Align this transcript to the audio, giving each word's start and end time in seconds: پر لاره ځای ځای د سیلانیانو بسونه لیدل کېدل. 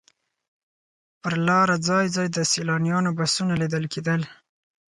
پر 1.21 1.33
لاره 1.47 1.75
ځای 1.87 2.05
ځای 2.15 2.27
د 2.31 2.37
سیلانیانو 2.51 3.11
بسونه 3.19 3.53
لیدل 3.61 3.83
کېدل. 3.93 4.21